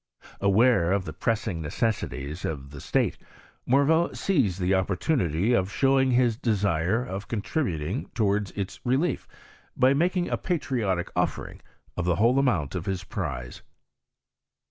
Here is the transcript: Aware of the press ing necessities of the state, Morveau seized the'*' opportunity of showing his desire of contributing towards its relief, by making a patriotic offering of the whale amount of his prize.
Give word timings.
Aware 0.39 0.93
of 0.93 1.05
the 1.05 1.13
press 1.13 1.47
ing 1.47 1.61
necessities 1.61 2.43
of 2.43 2.71
the 2.71 2.81
state, 2.81 3.19
Morveau 3.67 4.11
seized 4.15 4.59
the'*' 4.59 4.73
opportunity 4.73 5.53
of 5.53 5.71
showing 5.71 6.09
his 6.09 6.35
desire 6.37 7.03
of 7.05 7.27
contributing 7.27 8.09
towards 8.15 8.49
its 8.53 8.79
relief, 8.83 9.27
by 9.77 9.93
making 9.93 10.27
a 10.27 10.37
patriotic 10.37 11.11
offering 11.15 11.61
of 11.95 12.05
the 12.05 12.15
whale 12.15 12.39
amount 12.39 12.73
of 12.73 12.87
his 12.87 13.03
prize. 13.03 13.61